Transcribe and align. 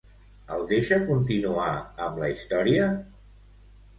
El 0.53 0.63
deixa 0.71 0.97
continuar 1.09 1.67
amb 2.07 2.17
la 2.23 2.31
història? 2.33 2.87